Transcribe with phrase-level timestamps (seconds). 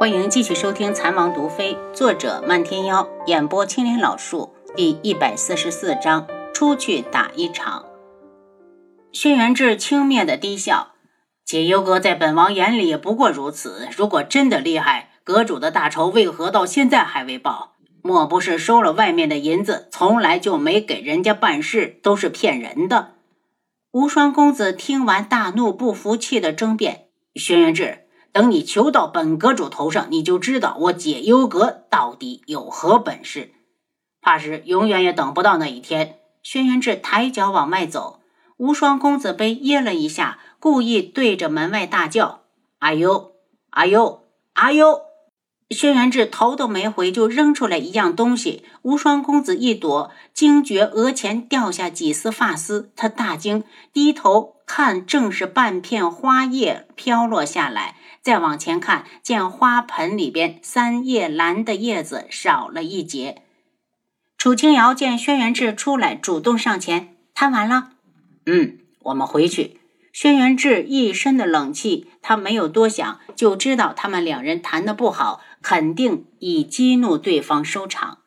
[0.00, 7.84] 欢迎继续收听《残王毒妃》，作者漫天妖，演播青莲老树，第一百四十四章：出去打一场。
[9.12, 10.92] 轩辕志轻蔑的低笑
[11.44, 13.88] ：“解忧阁在本王眼里也不过如此。
[13.94, 17.74] 如果真的厉害，阁主的大仇为何到现在还未报？
[18.00, 23.16] 莫不是收了外面的银子，从来就没给人家办事，都是骗人的？”
[23.92, 27.98] 无双公子听完，大怒，不服气的争辩：“轩辕志。”
[28.32, 33.52] 等你求到本阁主头上，你就知道我解忧阁到底有何本事。
[34.20, 36.18] 怕是永远也等不到那一天。
[36.42, 38.20] 轩辕志抬脚往外走，
[38.56, 42.42] 无双公子被噎了一下，故意对着门外大叫
[42.80, 43.32] ：“阿呦，
[43.70, 44.22] 阿呦，
[44.54, 45.02] 阿呦！”
[45.70, 48.64] 轩辕志头都没回，就扔出来一样东西。
[48.82, 57.94] 无双公子一躲，惊觉额前掉下几丝发丝，他大惊，低头看，正是半片花叶飘落下来。
[58.20, 63.42] 再往前看，见花盆里边三叶兰的叶子少了一截。
[64.36, 67.90] 楚清瑶见轩辕志出来，主动上前：“谈完了
[68.46, 69.79] ？”“嗯，我们回去。”
[70.12, 78.18] 轩辕志一身的冷气，他没有多想，就知道他们两人谈的不好，肯定以激怒对方收场。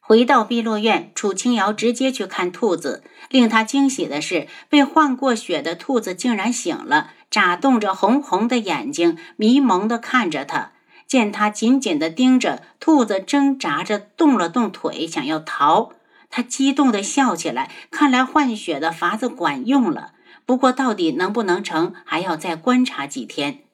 [0.00, 3.02] 回到碧落院，楚清瑶直接去看兔子。
[3.28, 7.10] 令他惊喜的是，被换过血的兔子竟然醒了。
[7.28, 10.70] 眨动着红红的眼睛，迷蒙地看着他。
[11.08, 15.90] 见他紧紧地盯着兔子，挣扎着动了动腿，想要逃。
[16.30, 20.12] 他激动地笑起来，看来换血的法子管用了。
[20.46, 23.64] 不过，到底能不能成，还要再观察几天。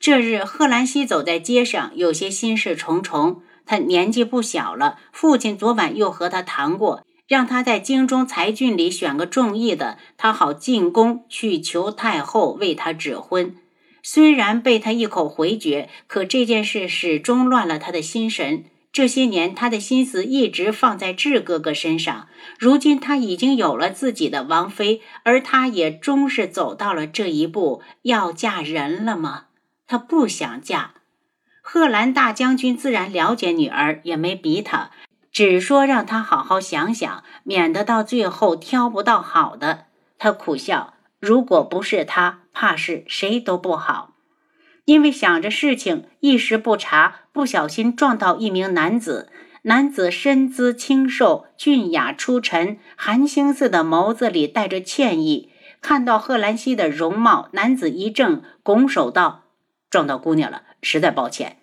[0.00, 3.42] 这日，贺兰西走在街上，有些心事重重。
[3.66, 7.04] 他年纪不小了，父亲昨晚又和他谈过。
[7.28, 13.56] 让他在京中才俊里选个中意的，他好进宫去求太后为他指婚。
[14.00, 18.66] 虽然被他一口回绝，可这件事始终乱了他的心神。
[18.96, 22.28] 这些年，他的心思一直放在智哥哥身上。
[22.58, 29.48] 如今他已经有了自己的王妃，而他也终是走到了这一步，要嫁人了吗？
[29.86, 30.94] 他不想嫁。
[31.60, 34.90] 贺兰大将军自然了解女儿，也没逼他。
[35.30, 39.88] 只说让他好好想想，免得到最后挑不到好的。
[40.16, 44.15] 他苦笑，如果不是他，怕是谁都不好。
[44.86, 49.30] 因为想着事情，一时不察，不小心撞到一名男子。
[49.62, 55.50] 男子身姿清瘦，俊雅出尘，寒星似的眸子里带着歉意。
[55.82, 59.42] 看到贺兰溪的容貌，男子一怔，拱手道
[59.90, 61.56] ：“撞到姑娘了，实在抱歉。”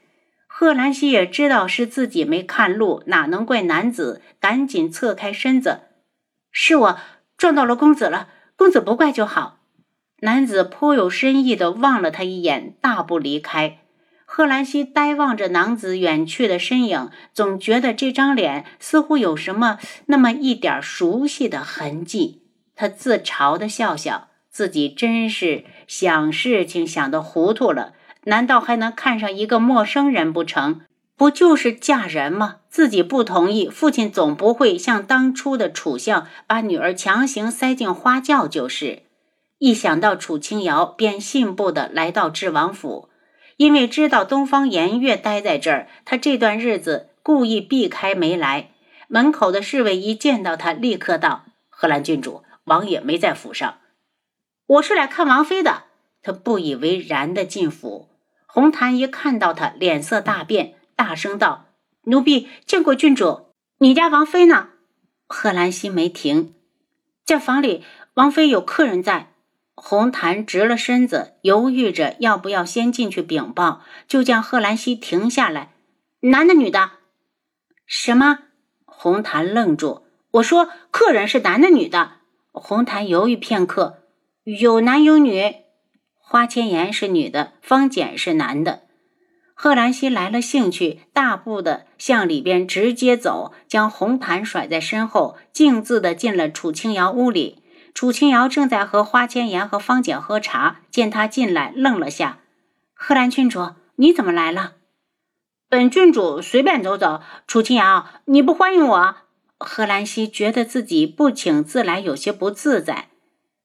[0.45, 4.21] 贺兰西也知道是自己没看路，哪能怪男子？
[4.41, 5.83] 赶紧侧开身子
[6.51, 6.99] ：“是我
[7.37, 9.61] 撞到了公子了，公子不怪就好。”
[10.23, 13.79] 男子颇有深意的望了他一眼，大步离开。
[14.23, 22.41] 贺兰西呆望着男子远去的身影，总觉得这张脸似乎有什么那么一点熟悉的痕迹。
[22.73, 27.91] 他自嘲地笑笑，自己真是想事情想得糊涂了。
[28.23, 30.79] 难道还能看上一个陌生人不成？
[31.17, 32.59] 不就是嫁人吗？
[32.69, 39.02] 自己不同意，父亲总不会像当初的楚相，把女儿强行塞进花轿就是。
[39.63, 43.07] 一想到楚清瑶，便信步的来到智王府，
[43.55, 48.71] 因为知道东方颜月待在这儿，他这段日子故意避开没来。
[49.07, 53.77] 门口的侍卫一见到他，立刻道：“贺兰郡主，王爷没在府上，
[54.67, 55.83] 我是来看王妃的。”
[56.21, 58.09] 他不以为然的进府。
[58.45, 61.67] 红檀一看到他，脸色大变，大声道
[62.03, 63.45] ：“奴婢见过郡主，
[63.77, 64.71] 你家王妃呢？”
[65.25, 66.53] 贺兰心没停，
[67.25, 67.85] 这房里
[68.15, 69.29] 王妃有客人在。
[69.75, 75.73] 红檀直了身子，犹豫着要不要先进去禀报，就见贺兰西停下来
[76.21, 76.91] ：“男的女的？
[77.85, 78.39] 什么？”
[78.85, 82.11] 红檀愣住：“我说客人是男的女的？”
[82.53, 84.03] 红檀犹豫片刻
[84.45, 85.55] ：“有男有女。”
[86.19, 88.83] 花千颜是女的，方简是男的。
[89.55, 97.62] 贺兰溪来了兴趣，大步的向里边直接走，将红毯甩在身后，径自的进了楚清瑶屋里。
[97.93, 102.39] 楚清瑶正在和花千颜和方简喝茶，见他进来，愣了下
[102.93, 104.73] ：“贺兰郡主，你怎么来了
[105.69, 109.15] ？”“本郡主随便走走。”楚清瑶，你不欢迎我？
[109.59, 113.09] 贺兰溪觉得自己不请自来，有些不自在。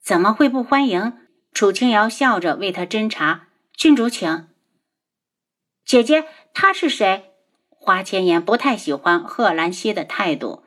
[0.02, 1.14] 怎么会不欢迎？
[1.52, 4.48] 楚清瑶笑着为他斟茶，郡主请。
[5.84, 7.32] 姐姐，他是谁？
[7.70, 10.64] 花千颜不太喜欢贺兰溪的态度。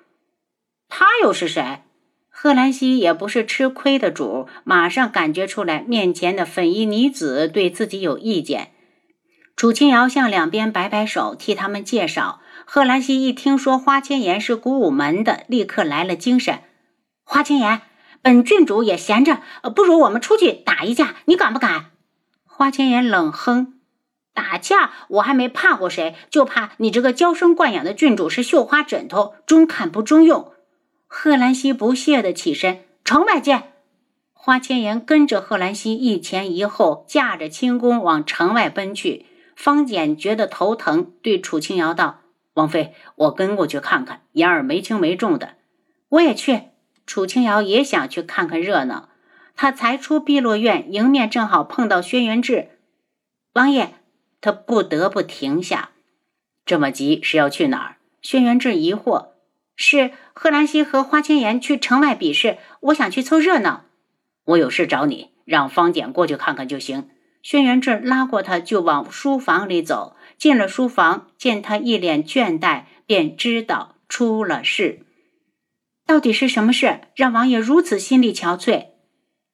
[0.90, 1.84] 他又是谁？
[2.34, 8.72] 贺兰溪也不是吃亏的主，马上感觉出来面前的粉衣女子对自己有意见。
[9.56, 12.40] 楚清瑶向两边摆摆手，替他们介绍。
[12.66, 16.62] 贺兰溪一听说花千颜是古武门的，立刻来了精神。
[17.24, 17.82] 花千颜，
[18.24, 19.42] 本郡主也闲着，
[19.76, 21.92] 不如我们出去打一架，你敢不敢？
[22.46, 23.76] 花千颜冷哼
[24.34, 30.54] ：“打架我还没怕过谁，就怕你这个娇生惯养的郡主是绣花枕头，中看不中用。”
[31.14, 33.74] 贺兰溪不屑地起身：“城外见。”
[34.32, 39.26] 花千颜跟着贺兰溪一前一后，驾着轻功往城外奔去。
[39.54, 42.22] 方简觉得头疼，对楚青瑶道
[42.56, 45.56] ：“王妃，我跟过去看看，言儿没轻没重的。”
[46.08, 46.62] 我也去。
[47.06, 49.10] 楚青瑶也想去看看热闹。
[49.58, 52.70] 他才出碧落院，迎面正好碰到轩辕志。
[53.52, 53.96] 王爷，
[54.40, 55.90] 他不得不停下。
[56.66, 57.98] 这么急是要去哪儿？
[58.22, 59.31] 轩辕志疑惑
[59.76, 63.86] ：“是贺兰溪和花千颜去城外比试，我想去凑热闹。”
[64.46, 67.10] 我有事找你，让方简过去看看就行。
[67.44, 70.16] 轩辕志拉过他，就往书房里走。
[70.38, 75.06] 进了书房，见他一脸倦怠，便知道出了事。
[76.08, 78.88] 到底是什么事，让王爷如此心力憔悴？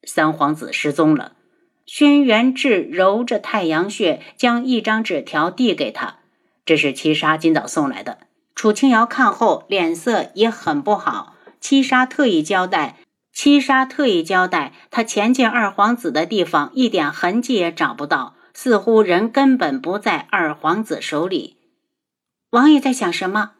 [0.04, 1.34] 三皇子失踪了。
[1.86, 6.20] 轩辕志揉着太阳穴，将一张纸条递给他
[6.66, 8.18] ：“这是七杀今早送来的。”
[8.58, 11.36] 楚清瑶看后，脸色也很不好。
[11.60, 12.98] 七杀特意交代。
[13.32, 21.58] 七杀特意交代，他前进二皇子的地方一点痕迹也找不到，似乎人根本不在二皇子手里。
[22.50, 23.52] 王爷在想什么？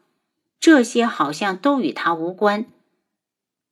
[0.60, 2.66] 这些好像都与他无关。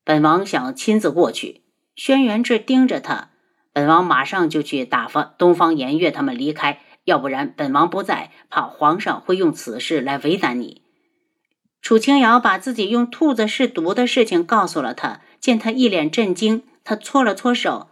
[0.03, 1.63] 本王想亲自过去。
[1.95, 3.29] 轩辕志盯着他，
[3.73, 10.83] 本王马上就去打发东方颜月他们离开，要不然本王不在，怕皇上会用此事来为难你。
[11.85, 15.21] 楚清瑶把自己用兔子试毒的事情告诉了他。
[15.39, 17.89] 见他一脸震惊，他搓了搓手，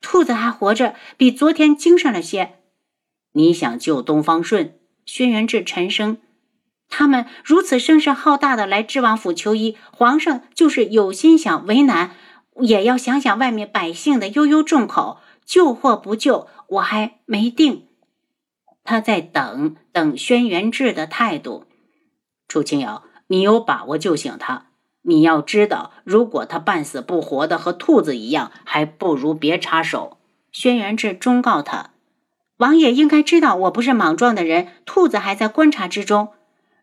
[0.00, 2.60] 兔子还活着，比昨天精神了些。
[3.32, 4.78] 你想救东方顺？
[5.04, 6.18] 轩辕志沉声
[6.88, 12.12] ：“他们如此声势浩大的来知王府求医，皇上就是有心想为难，
[12.60, 17.88] 也要想想外面百姓的悠悠众口，救或不救，我还没定。”
[18.84, 21.66] 他在等等轩辕志的态度。
[22.46, 23.02] 楚清瑶，
[23.32, 24.66] 你有把握救醒他？
[25.00, 30.18] 你要知道，如果他半死不活的和兔子一样，还不如别插手。
[30.52, 31.92] 轩辕志忠告他
[32.58, 34.68] ：“王爷应该知道，我不是莽撞的人。
[34.84, 36.28] 兔子还在观察之中。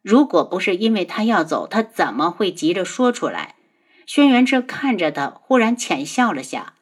[0.01, 3.53] 如果不是因为他要走，他怎么会急着说出来？”
[4.07, 6.73] 轩辕志看着他，忽然浅笑了下：“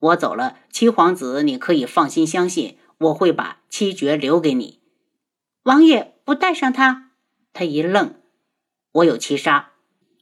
[0.00, 4.80] 我走了，七皇子，你可以放心相信，我会把七绝留给你。
[5.64, 7.10] 王爷不带上他？”
[7.52, 8.14] 他一愣
[8.92, 9.70] ：“我有七杀。”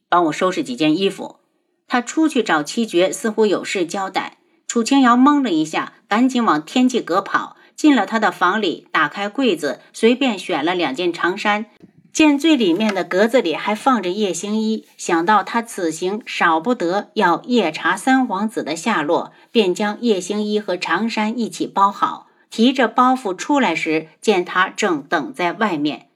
[0.09, 1.41] 帮我收拾几件衣服。
[1.87, 4.39] 他出去找七绝，似乎有事交代。
[4.67, 7.57] 楚清瑶懵了一下，赶紧往天际阁跑。
[7.75, 11.67] 进了他的房里，打开柜子，随便选了两件长衫。
[12.13, 22.27] 见最里面的格子里还放着夜行衣，想到他此行少不得要夜查三皇子的下落，便将夜行衣和长衫一起包好。
[22.51, 26.10] 提着包袱出来时，见他正等在外面。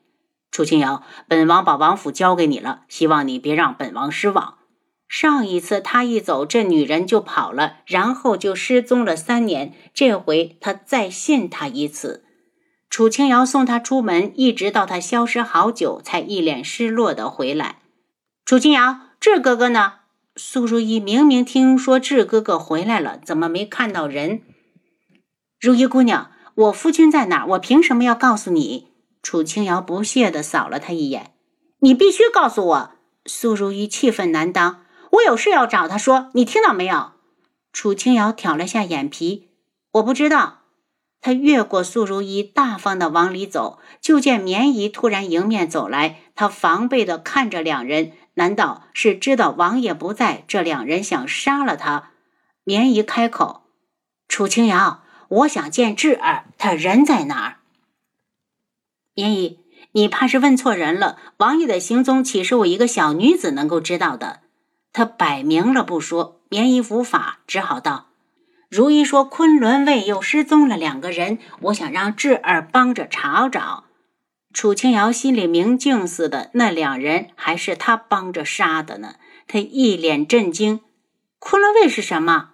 [0.55, 4.59] 楚清瑶，本王把王府交给你了，希望你别让本王失望。
[5.09, 9.75] 上一次他一走，这女人就跑了，然后就失踪了三年。
[9.93, 12.25] 这回他再信他一次。
[12.89, 17.79] 楚清瑶送他出门，一直到他消失好久，才一脸失落的回来。
[18.45, 19.95] 楚清瑶，智哥哥呢？
[20.37, 24.43] 苏如意明明听说智哥哥回来了，怎么没看到人？
[25.61, 27.45] 如意姑娘，我夫君在哪？
[27.45, 28.94] 我凭什么要告诉你？
[29.25, 31.33] 楚清瑶不屑地扫了他一眼
[31.81, 32.91] ：“你必须告诉我。”
[33.27, 37.13] 苏如意气愤难当：“我有事要找他说，你听到没有？”
[37.73, 39.49] 楚清瑶挑了下眼皮
[39.93, 40.59] ：“我不知道。”
[41.23, 52.11] 他越过苏如意，大方地往里走，就见绵姨突然迎面走来，他防备地看着两人，难道是知道王爷不在，这两人想杀了他？
[52.65, 53.63] 绵姨开口
[54.29, 57.57] ：“楚清瑶，我想见智儿，他人在哪儿？”
[59.15, 59.61] 绵姨，
[59.93, 61.19] 你怕是问错人了。
[61.37, 64.41] 王爷的行踪岂是我一个小女子能够知道的？
[64.93, 66.41] 他摆明了不说。
[66.51, 68.11] 绵姨无法，只好道
[68.71, 73.85] ：“如懿说昆仑卫又失踪了两个人，我想让智儿帮着查找。”
[74.55, 79.17] 楚清瑶心里明镜似的，那两人还是他帮着杀的呢。
[79.49, 80.81] 他一脸震惊
[81.41, 82.51] ：“昆仑卫是什么？”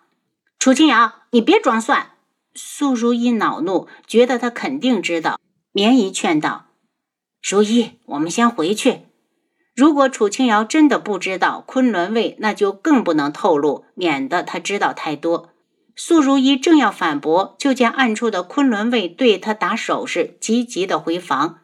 [0.58, 2.12] 楚清瑶，你别装蒜。
[2.54, 5.38] 苏如意恼怒，觉得他肯定知道。
[5.72, 6.66] 绵姨劝道
[7.42, 9.02] ：“如一，我们先回去。
[9.74, 15.50] 如果楚清瑶真的不知道昆仑卫，那就更不能透露，免得他知道太多。”
[15.96, 21.58] 素如意正要反驳，就见暗处的昆仑卫对他打手势，急急的回房。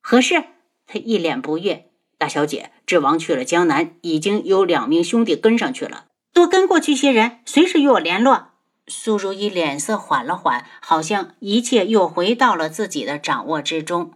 [0.00, 0.42] 何事？
[0.86, 1.86] 他一脸不悦。
[2.18, 6.06] 大小姐，智王去了江南，已经有两名兄弟跟上去了。
[6.32, 8.49] 多跟过去些人，随时与我联络。
[8.86, 14.12] 苏如意脸色缓了缓，好像一切又回到了自己的掌握之中。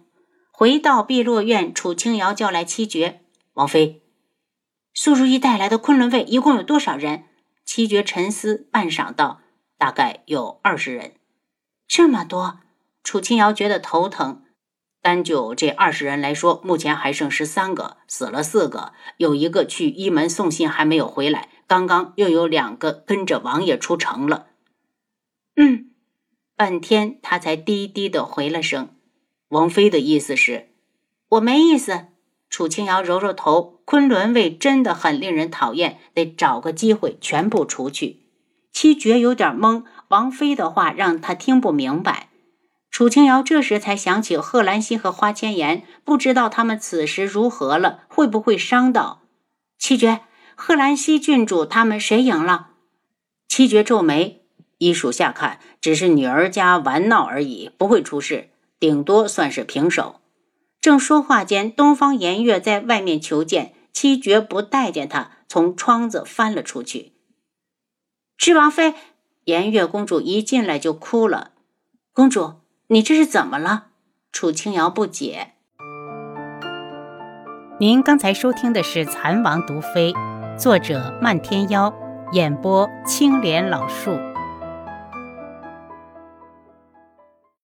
[0.50, 3.20] 回到碧落院，楚清瑶叫来七绝、
[3.54, 4.02] 王妃。
[4.92, 7.24] 苏如意带来的昆仑卫一共有多少人？
[7.64, 9.40] 七绝沉思半晌，道
[9.78, 11.14] ：“大概有二十人。”
[11.88, 12.60] 这么多，
[13.02, 14.42] 楚清瑶觉得头疼。
[15.02, 21.48] 单就这二十人来说，目前还剩十三个，死了四个，有一个去一门送信还没有回来。
[21.66, 24.46] 刚刚又有两个跟着王爷出城了。
[25.56, 25.90] 嗯，
[26.56, 28.90] 半天他才低低的回了声
[29.50, 30.68] ：“王妃的意思是，
[31.28, 32.06] 我没意思。”
[32.50, 38.20] 楚清瑶揉揉头，昆仑卫真的很令人讨厌，得找个机会全部除去。
[38.72, 42.28] 七绝有点懵，王妃的话让他听不明白。
[42.90, 49.22] 楚清瑶这时才想起贺兰溪和花千颜，不知道他们此时如何了，会不会伤到
[49.78, 50.20] 七绝？
[50.54, 52.68] 贺兰溪郡主他们谁赢了？
[53.48, 54.43] 七绝皱眉，
[54.78, 60.20] 依属下看，只是女儿家玩闹而已，不会出事，顶多算是平手。
[60.80, 67.12] 正说话间，东方颜月在外面求见，七绝不待见他，从窗子翻了出去。
[68.36, 68.94] 知王妃，
[69.44, 71.52] 颜月公主一进来就哭了，
[72.12, 72.54] 公主。
[72.88, 73.86] 你这是怎么了？
[74.30, 75.52] 楚清瑶不解。
[77.80, 80.12] 您刚才收听的是《蚕王毒妃》，
[80.58, 81.92] 作者漫天妖，
[82.32, 84.18] 演播青莲老树。